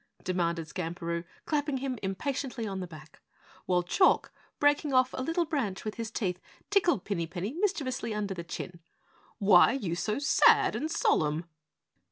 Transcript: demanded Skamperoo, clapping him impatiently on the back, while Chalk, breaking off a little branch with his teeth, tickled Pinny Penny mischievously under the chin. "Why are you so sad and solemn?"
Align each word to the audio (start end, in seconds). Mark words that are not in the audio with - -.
demanded 0.23 0.67
Skamperoo, 0.67 1.23
clapping 1.45 1.77
him 1.77 1.99
impatiently 2.01 2.65
on 2.65 2.79
the 2.79 2.87
back, 2.87 3.21
while 3.67 3.83
Chalk, 3.83 4.31
breaking 4.57 4.93
off 4.95 5.13
a 5.13 5.21
little 5.21 5.45
branch 5.45 5.85
with 5.85 5.93
his 5.93 6.09
teeth, 6.09 6.39
tickled 6.71 7.03
Pinny 7.03 7.27
Penny 7.27 7.53
mischievously 7.53 8.11
under 8.11 8.33
the 8.33 8.43
chin. 8.43 8.79
"Why 9.37 9.73
are 9.75 9.75
you 9.75 9.93
so 9.93 10.17
sad 10.17 10.75
and 10.75 10.89
solemn?" 10.89 11.45